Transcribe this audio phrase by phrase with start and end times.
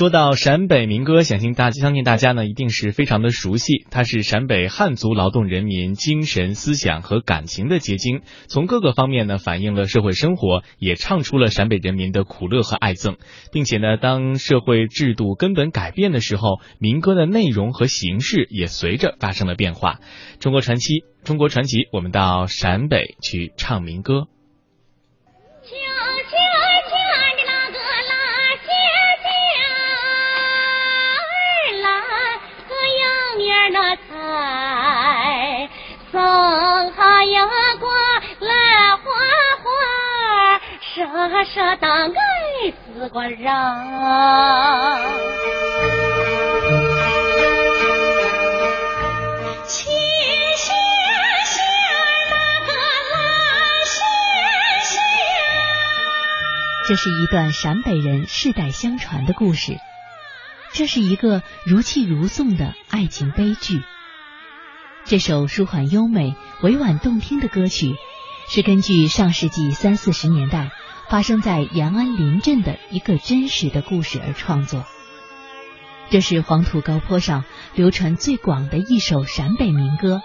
[0.00, 3.84] 说到陕北民歌，相信大相信大家呢一定是非常的熟悉。
[3.90, 13.16] 它是陕北汉族劳动人民精神思想和感情的结晶，从各个方面呢反映了社会生活，也唱出了陕北人民的苦乐和爱憎。
[13.52, 20.00] 并且呢，当社会制度根本改变的时候，民歌的内容和形式也随着发生了变化。
[20.38, 24.28] 中国传奇，中国传奇，我们到陕北去唱民歌。
[41.28, 42.20] 舍舍当该
[42.70, 43.38] 死个人。
[56.88, 59.76] 这是一段陕北人世代相传的故事，
[60.72, 63.82] 这是一个如泣如诉的爱情悲剧。
[65.04, 67.94] 这首舒缓优美、委婉动听的歌曲，
[68.48, 70.70] 是根据上世纪三四十年代。
[71.10, 74.84] 发生在延安临镇的一个真实的故事而创作，
[76.08, 77.44] 这是黄土高坡上
[77.74, 80.22] 流传最广的一首陕北民歌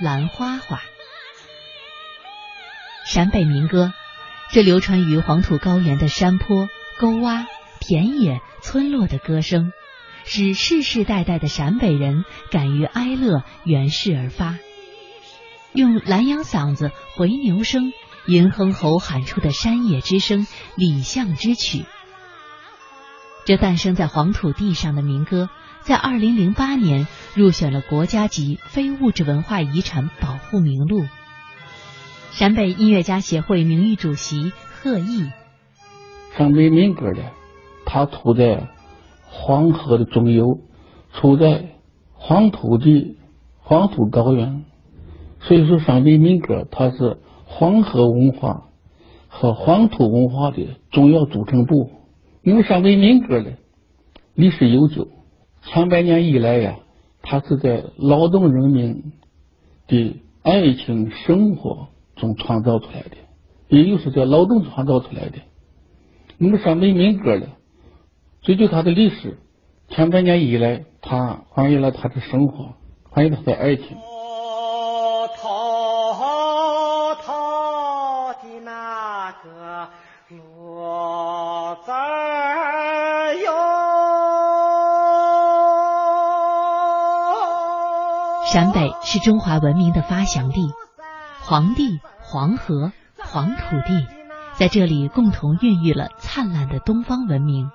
[0.04, 0.76] 《兰花花》。
[3.04, 3.92] 陕北民歌，
[4.52, 6.68] 这流传于黄土高原的山坡、
[7.00, 7.46] 沟洼、
[7.80, 9.72] 田野、村落的歌声，
[10.24, 14.56] 使世世代代的陕北人敢于哀乐，源世而发，
[15.72, 17.92] 用蓝羊嗓子、回牛声。
[18.28, 21.86] 银哼吼喊出的山野之声，李相之曲。
[23.46, 25.48] 这诞生在黄土地上的民歌，
[25.80, 31.06] 在二零零八年入选了国家级非物质文化遗产保护名录。
[32.32, 35.30] 陕北音乐家协会名誉主席贺毅。
[36.36, 37.32] 陕北民歌的，
[37.86, 38.68] 它处在
[39.24, 40.60] 黄河的中游，
[41.14, 41.76] 处在
[42.12, 43.16] 黄土地、
[43.62, 44.66] 黄土高原，
[45.40, 47.22] 所以说陕北民歌它是。
[47.50, 48.68] 黄河文化
[49.26, 51.90] 和黄土文化的重要组成部，
[52.42, 53.50] 因为陕北民歌呢
[54.34, 55.08] 历史悠久，
[55.62, 56.76] 千百年以来呀，
[57.22, 59.12] 它是在劳动人民
[59.88, 63.16] 的爱情生活中创造出来的，
[63.68, 65.38] 也就是在劳动创造出来的。
[66.36, 67.46] 那么陕北民歌呢，
[68.42, 69.38] 追究它的历史，
[69.88, 72.74] 千百年以来，它反映了他的生活，
[73.10, 73.96] 反映了他的爱情。
[88.50, 90.72] 陕北是中华文明的发祥地，
[91.42, 94.06] 黄帝、黄河、黄土地
[94.54, 97.70] 在这里共同孕育了灿烂的东方文明。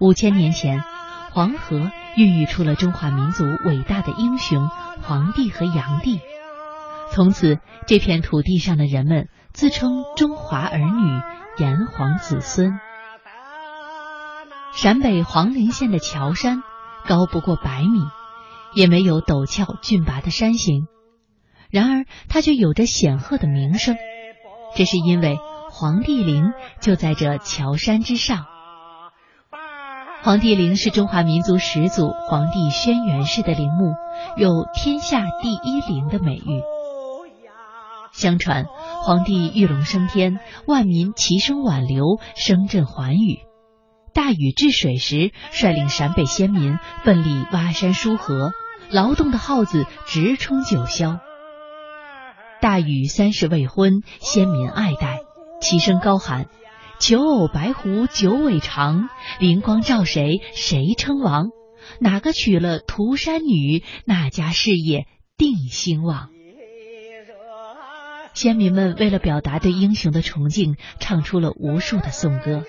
[0.00, 0.82] 五千年前，
[1.30, 4.68] 黄河孕育出了中华民族伟大的英雄
[5.00, 6.20] 黄帝和炀帝。
[7.12, 11.20] 从此，这片土地上的人们自称中华儿女、
[11.56, 12.80] 炎黄子孙。
[14.72, 16.64] 陕北黄陵县的乔山
[17.06, 18.02] 高不过百米。
[18.74, 20.86] 也没有陡峭峻拔的山形，
[21.70, 23.96] 然而它却有着显赫的名声。
[24.76, 25.38] 这是因为
[25.70, 28.46] 黄帝陵就在这乔山之上。
[30.22, 33.94] 黄帝陵是中华民族始祖黄帝轩辕氏的陵墓，
[34.36, 36.62] 有“天下第一陵”的美誉。
[38.12, 38.66] 相传
[39.02, 43.49] 黄帝玉龙升天，万民齐声挽留，声震寰宇。
[44.30, 48.52] 大禹治水时，率领陕北先民奋力挖山疏河，
[48.88, 51.18] 劳动的号子直冲九霄。
[52.60, 55.18] 大禹三十未婚，先民爱戴，
[55.60, 56.46] 齐声高喊
[57.00, 59.08] ：“求偶白狐九尾长，
[59.40, 61.48] 灵光照谁谁称王。
[61.98, 65.08] 哪个娶了涂山女，那家事业
[65.38, 66.28] 定兴旺。”
[68.34, 72.62] 先民们为了表达对英雄的崇敬，唱出了无数的颂歌。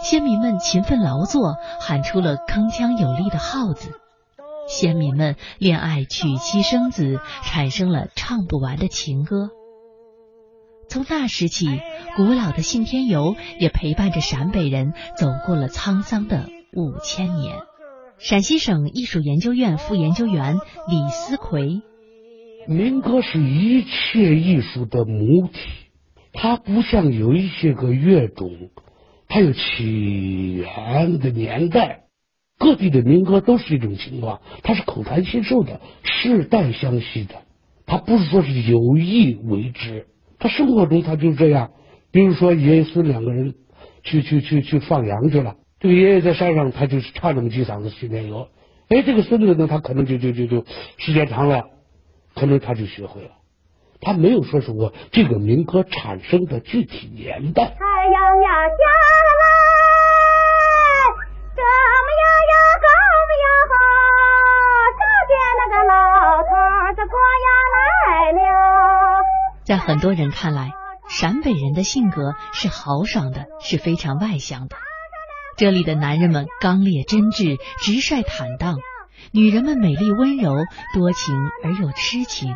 [0.00, 3.90] 先民们勤奋劳作，喊出了铿锵有力的号子；
[4.68, 9.50] 先民们恋爱、娶妻生子，产生了唱不完的情歌。
[10.88, 11.66] 从那时起，
[12.16, 17.56] 古老的信天游也陪伴着陕北人走过了沧桑的五千年。
[18.18, 20.54] 陕西省艺术研究院副研究员
[20.88, 21.82] 李思奎：
[22.68, 25.58] 民歌是一切艺术的母体，
[26.32, 28.70] 它不像有一些个乐种。
[29.28, 32.04] 它有起源的年代，
[32.58, 37.34] 各地的民歌都是这种情况，它是口传心授的，世代相续的，
[37.86, 40.06] 它不是说是有意为之，
[40.38, 41.70] 他生活中他就这样。
[42.12, 43.54] 比如说，爷爷孙两个人
[44.02, 48.48] 去去去去放羊去了，这个爷爷在山上，他就是唱那么几嗓子训练歌，
[48.88, 50.64] 哎，这个孙子呢，他可能就就就就
[50.98, 51.64] 时间长了，
[52.34, 53.30] 可能他就学会了。
[53.98, 57.64] 他没有说是我这个民歌产生的具体年代。
[57.64, 58.84] 太阳呀下
[66.96, 69.24] 头儿这过呀来了。
[69.64, 70.72] 在很多人看来，
[71.08, 74.76] 陕北人的性格是豪爽的，是非常外向的。
[75.58, 78.76] 这里的男人们刚烈真挚、直率坦荡，
[79.32, 80.54] 女人们美丽温柔、
[80.94, 81.34] 多情
[81.64, 82.54] 而又痴情。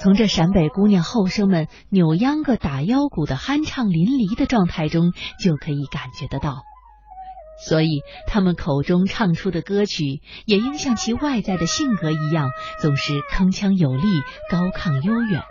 [0.00, 5.12] 从这陕北姑娘后生们扭秧歌、打腰鼓的酣畅淋漓的状态中，
[5.42, 6.62] 就可以感觉得到。
[7.58, 12.50] 所以，他们口中唱出的歌曲，也应像其外在的性格一样，
[12.80, 14.02] 总是铿锵有力、
[14.50, 15.42] 高亢悠远。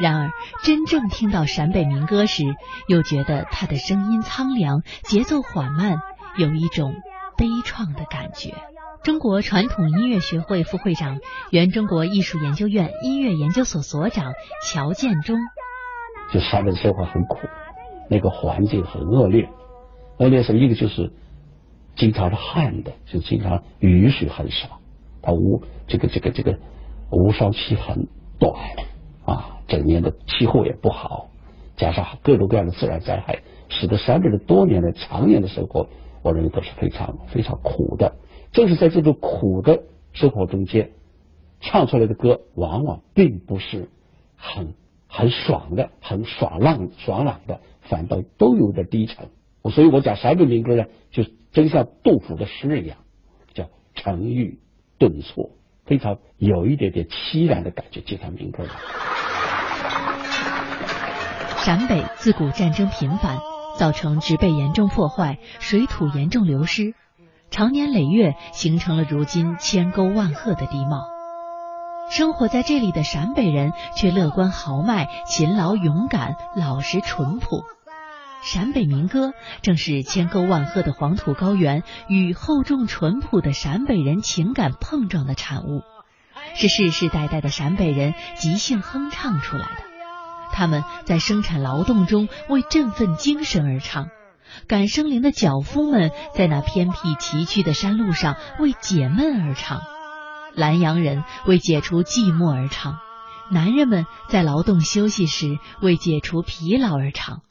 [0.00, 0.30] 然而，
[0.62, 2.44] 真正听到陕北民歌时，
[2.86, 6.00] 又觉得他的声音苍凉，节奏缓慢，
[6.36, 6.94] 有一种
[7.36, 8.54] 悲怆的感觉。
[9.02, 11.18] 中国传统音乐学会副会长、
[11.50, 14.34] 原中国艺术研究院音乐研究所所长
[14.64, 15.36] 乔建中，
[16.32, 17.38] 就陕北的生活很苦，
[18.10, 19.48] 那个环境很恶劣，
[20.18, 21.12] 恶劣是一个就是
[21.96, 24.80] 经常是旱的，就经常雨水很少，
[25.22, 26.58] 它无这个这个这个
[27.10, 28.54] 无梢期很短
[29.24, 29.60] 啊。
[29.68, 31.28] 整年的气候也不好，
[31.76, 35.88] 加上各种各样的自然灾害，使得陕北的多年的常年的生活，
[36.22, 38.16] 我认为都是非常非常苦的。
[38.50, 39.82] 正是在这种苦的
[40.12, 40.92] 生活中间，
[41.60, 43.90] 唱出来的歌往往并不是
[44.36, 44.74] 很
[45.06, 49.28] 很爽的、很爽朗爽朗的，反倒都有点低沉。
[49.70, 52.98] 所以我讲陕北民歌呢，就真像杜甫的诗一样，
[53.54, 54.60] 叫沉郁
[54.98, 55.50] 顿挫，
[55.84, 58.64] 非常有一点点凄然的感觉，就像民歌。
[61.58, 63.38] 陕北自古战争频繁，
[63.76, 66.94] 造成植被严重破坏、水土严重流失，
[67.50, 71.02] 长年累月形成了如今千沟万壑的地貌。
[72.10, 77.64] 生活在这里的陕北人却乐观豪迈、勤劳勇敢、老实淳朴。
[78.42, 79.32] 陕北民歌
[79.62, 85.82] 正是千沟万壑的黄土高原与厚重淳朴的陕北人情感碰撞的产物，
[86.54, 89.82] 是世世代代的陕北人即兴哼唱出来的。
[90.52, 94.08] 他们在生产劳动中为振奋精神而唱，
[94.66, 99.82] 赶生灵的脚夫们在那偏僻崎岖的山路上为解闷而唱，
[100.54, 102.98] 南阳人为解除寂寞而唱，
[103.50, 107.42] 男人们在劳动休息时为解除疲劳而唱，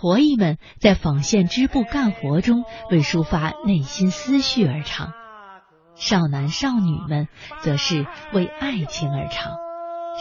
[0.00, 5.12] 婆姨们在纺线织布干活中为抒发内心思绪而唱，
[5.94, 7.28] 少男少女们
[7.60, 9.52] 则是为爱情而唱。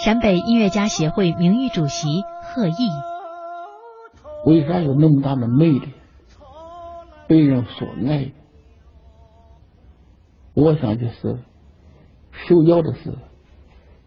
[0.04, 2.10] 陕北音乐家协会名誉主席
[2.44, 2.90] 贺毅，
[4.46, 5.94] 为啥有那么大的魅力，
[7.30, 8.34] 被人所爱？
[10.56, 11.40] 我想就是
[12.32, 13.18] 受教的是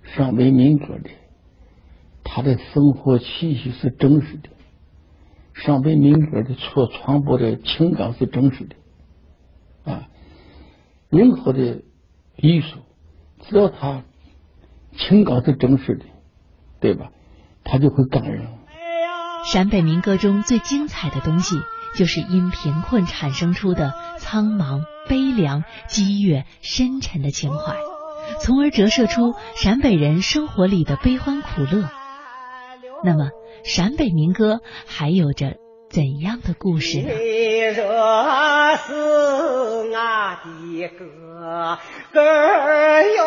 [0.03, 1.09] 陕北民歌的，
[2.23, 4.51] 他的生活气息是真实的，
[5.55, 10.09] 陕北民歌的所传播的情感是真实的啊。
[11.11, 11.83] 任何的
[12.37, 12.79] 艺术，
[13.49, 14.03] 只要他。
[14.95, 16.05] 情感是真实的，
[16.79, 17.13] 对吧？
[17.65, 18.47] 他就会感人。
[19.51, 21.57] 陕北民歌中最精彩的东西，
[21.97, 27.75] 就是因贫困产生出的苍茫、悲凉、激越、深沉的情怀，
[28.43, 31.89] 从而折射出陕北人生活里的悲欢苦乐。
[33.05, 33.31] 那么，
[33.65, 35.57] 陕北民歌还有着
[35.91, 37.09] 怎样的故事呢？
[41.45, 41.79] 哥
[42.13, 42.21] 哥
[43.17, 43.23] 哟，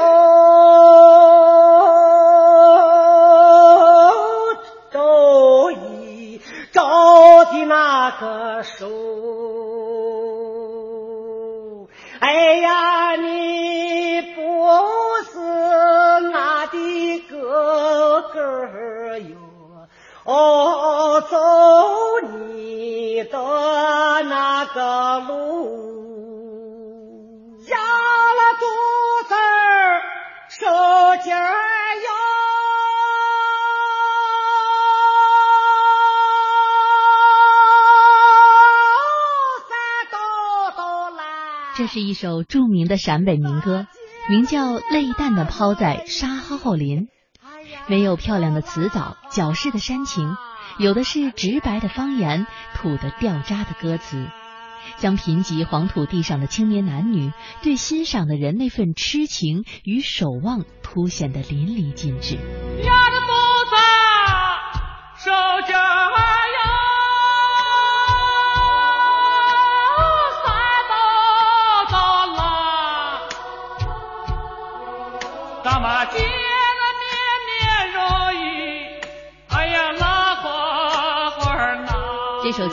[4.91, 6.39] 周一
[6.71, 8.87] 着的那个手，
[12.19, 14.41] 哎呀，你不
[15.25, 15.39] 是
[16.31, 18.39] 我的哥哥
[19.17, 19.35] 哟，
[20.25, 21.37] 哦，走
[22.33, 23.37] 你的
[24.23, 25.85] 那个路。
[27.67, 28.65] 压了肚
[29.27, 29.35] 子
[30.49, 30.65] 受
[31.23, 32.07] 劲儿哟
[41.77, 43.85] 这是一首著名的陕北民歌，
[44.29, 44.59] 名叫
[44.91, 47.07] 《泪淡淡抛在沙蒿林》，
[47.87, 50.35] 没有漂亮的词藻、矫饰的煽情，
[50.79, 54.27] 有的是直白的方言、土的掉渣的歌词，
[54.97, 62.37] 将贫瘠黄土地上的青年男女对欣赏的人那份痴情与守望凸显得淋漓尽致。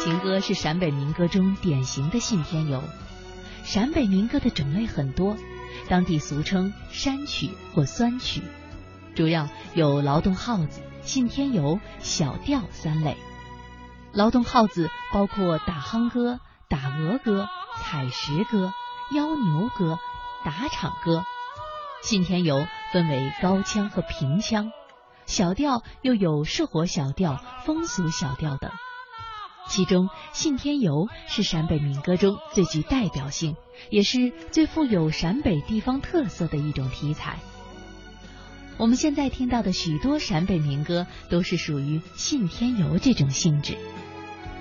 [0.05, 2.83] 情歌是陕北民歌中典型的信天游。
[3.63, 5.37] 陕北民歌的种类很多，
[5.89, 8.43] 当地俗称山曲或酸曲，
[9.15, 13.17] 主要有劳动号子、信天游、小调三类。
[14.13, 17.47] 劳动号子包括打夯歌、打鹅歌、
[17.81, 18.73] 采石歌、
[19.15, 20.01] 邀牛歌、
[20.45, 21.23] 打场歌；
[22.03, 24.73] 信天游分为高腔和平腔，
[25.27, 28.72] 小调又有社火小调、风俗小调等。
[29.73, 33.57] 其中，信天游是陕北民歌中最具代表性，
[33.89, 37.39] 也是最富有陕北地方特色的一种题材。
[38.77, 43.79] 我们现在听到的许多陕北民歌都是属于信天游这种性质。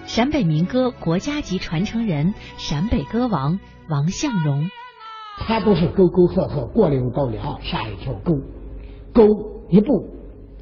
[0.06, 4.70] 陕北民歌国家级传承人、陕北歌王王向荣，
[5.40, 8.40] 他都是沟沟壑壑过了一道梁，下一条沟，
[9.14, 10.08] 沟一步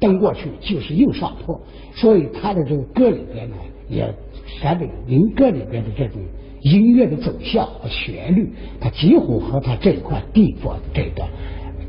[0.00, 1.60] 登过去就是又上坡，
[1.94, 3.56] 所以他的这个歌里边呢，
[3.88, 4.12] 也。
[4.58, 6.20] 陕北民歌里边的这种
[6.60, 11.24] 音乐的走向和旋律，它几乎和它这一块地方这个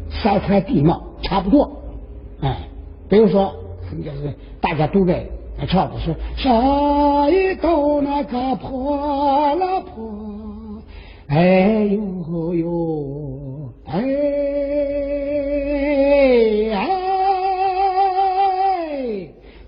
[0.09, 1.81] 山川地貌差不多。
[2.41, 2.67] 哎，
[3.09, 3.53] 比如说，
[4.03, 5.25] 就是大家都在
[5.67, 10.81] 唱的是山一到那个破了坡，
[11.27, 14.01] 哎呦呦，哎
[16.73, 16.87] 哎，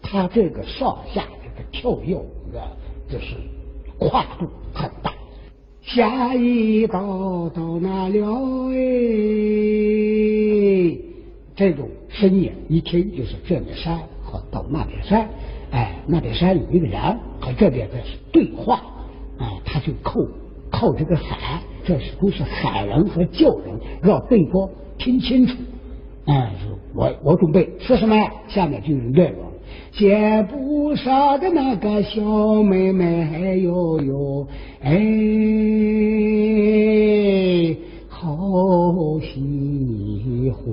[0.02, 1.24] 他这个上下
[1.72, 2.16] 跳跃
[2.58, 2.72] 啊。
[3.10, 3.36] 就是
[4.00, 5.14] 跨度很大，
[5.82, 8.74] 下一道到哪了哎？
[11.56, 15.30] 这种声音一听就是这边山和到那边山，
[15.70, 17.00] 哎，那边山有一个人
[17.40, 18.78] 和这边的是对话，
[19.38, 20.20] 啊，他就靠
[20.72, 24.68] 靠这个喊，这是都是喊人和叫人，让对方
[24.98, 25.56] 听清楚。
[26.26, 26.52] 哎，
[26.96, 28.16] 我我准备说什么？
[28.48, 29.53] 下面就有内容。
[29.92, 34.48] 肩不上的那个小妹妹哟哟，
[34.82, 34.98] 哎，
[38.10, 40.64] 好喜欢。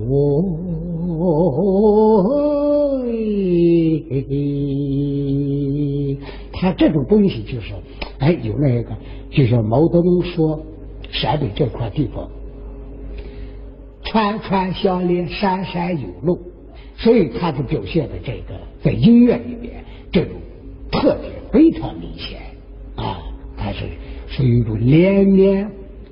[6.53, 7.73] 他这种东西就是，
[8.19, 8.95] 哎，有那个，
[9.31, 10.59] 就像毛泽东说，
[11.09, 12.29] 陕北这块地方，
[14.03, 16.50] 川川相连，山山有路。
[17.01, 18.53] 所以，他就表现的这个
[18.83, 20.33] 在音乐里边这种
[20.91, 22.39] 特点非常明显
[22.95, 23.17] 啊，
[23.57, 23.79] 它是
[24.27, 25.67] 属于一种连绵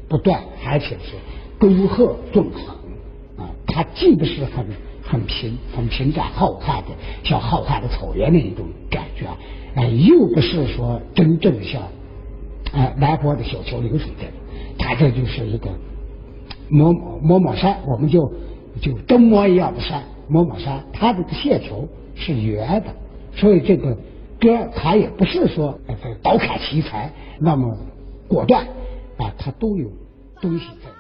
[0.08, 1.13] 不断，而且是
[1.60, 2.75] 沟壑纵横
[3.38, 3.51] 啊。
[3.67, 4.65] 它既不是很
[5.03, 6.88] 很平很平展浩瀚的，
[7.24, 9.27] 像浩瀚的草原的一种感觉
[9.79, 11.84] 啊，又不是说真正像
[12.72, 14.34] 啊南方的小桥流水这种，
[14.79, 15.69] 它这就是一个
[16.67, 16.91] 某
[17.22, 18.34] 某某山，我们就
[18.81, 20.01] 就灯模一样的山。
[20.29, 21.83] 某某山，它这个线条
[22.15, 22.93] 是圆的，
[23.36, 23.98] 所以这个
[24.39, 25.79] 歌它也不是说
[26.21, 27.75] 刀砍奇才那么
[28.27, 28.65] 果断
[29.17, 29.89] 啊，它都有
[30.39, 30.98] 东西在。